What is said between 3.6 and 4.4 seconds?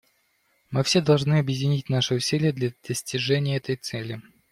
цели.